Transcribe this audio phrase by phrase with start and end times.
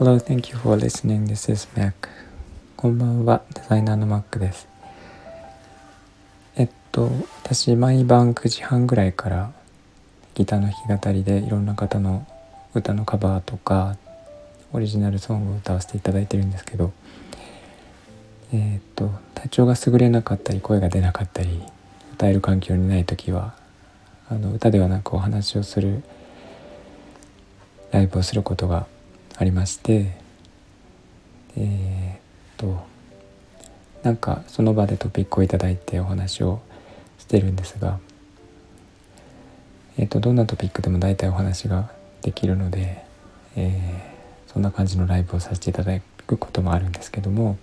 [0.00, 1.26] Hello, thank you for listening.
[1.26, 1.92] This is Mac.
[2.74, 4.66] こんばんは、デザイナーの Mac です。
[6.56, 7.10] えっと、
[7.44, 9.52] 私、毎晩9時半ぐらいから
[10.32, 12.26] ギターの弾き語りでいろんな方の
[12.74, 13.98] 歌のカバーとか
[14.72, 16.94] オリジナルソングを歌わせていただいてるんですけど、
[18.54, 21.62] えっと、体調が優れなかったり、声が出なかったり、
[22.14, 23.52] 歌える環境にない時は、
[24.30, 26.02] あの歌ではなくお話をする
[27.90, 28.86] ライブをすることが
[29.40, 30.12] ありまして
[31.56, 32.18] えー、っ
[32.58, 32.84] と
[34.02, 36.60] なんかその場でトピックを頂いてお話を
[37.18, 37.98] してるんですが、
[39.96, 41.90] えー、っとどんなトピックでも大体お話が
[42.20, 43.02] できるので、
[43.56, 47.56] えー、そんな感じのライブをさせていただくこともあるんですけども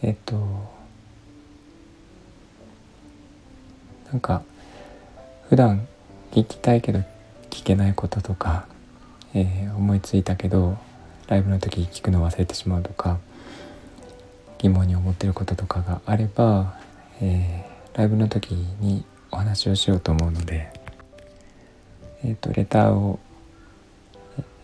[0.00, 0.70] えっと
[4.10, 4.42] なんか
[5.50, 5.86] 普段
[6.30, 7.00] 聞きたいけど
[7.50, 8.71] 聞けないこととか
[9.34, 10.76] えー、思いついたけど
[11.28, 13.18] ライブの時聞くの忘れてしまうとか
[14.58, 16.78] 疑問に思ってることとかがあれば、
[17.20, 20.72] えー、ライブの時にお話をしようと思うので、
[22.24, 23.18] えーと、レターを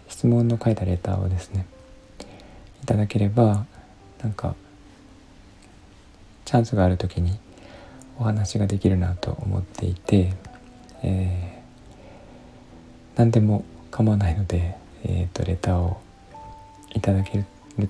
[0.08, 1.66] 質問の書いたレターをですね
[2.82, 3.66] いただければ
[4.22, 4.54] なんか
[6.44, 7.38] チャンスがある時に
[8.18, 10.32] お話ができるなと思っていて、
[11.02, 16.00] えー、何でも構わないので、えーと、レターを
[16.94, 17.44] いただける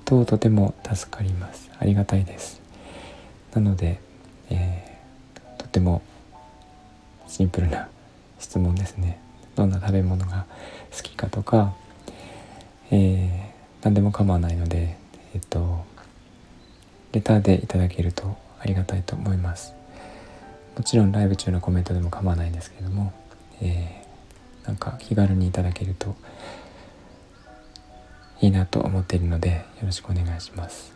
[0.04, 1.70] ととても助かります。
[1.78, 2.60] ありがたいです。
[3.54, 4.00] なので、
[4.50, 6.02] えー、とても
[7.26, 7.88] シンプルな
[8.38, 9.20] 質問ですね。
[9.56, 10.46] どんな食べ物が
[10.96, 11.74] 好きかとか、
[12.90, 14.96] えー、何でも構わないので
[15.34, 15.84] えっ、ー、と
[17.12, 19.74] レターでいただけるとありがたいと思います。
[20.76, 23.12] もちろんライブ中のコメントでも構わないんですけれども、
[23.60, 24.07] えー
[24.68, 26.14] なんか気軽にいただけると
[28.42, 30.92] いいなと思っているのでよろしくお願いします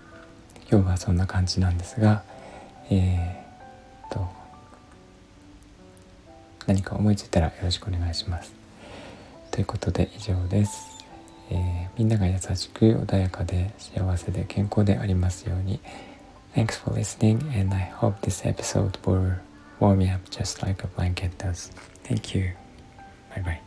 [0.70, 2.22] 今日はそんな感じなんですが
[2.90, 4.28] えー、と
[6.66, 8.52] 何か思いついたらよろしくお願いします
[9.50, 10.98] ということで以上です、
[11.50, 15.80] えー、みんなが優しく穏やかで幸せで健康でありますように
[16.54, 19.36] Thanks for listening and I hope this episode will
[19.80, 21.70] warm me up just like a blanket does.
[22.04, 22.52] Thank you.
[23.34, 23.58] Bye bye.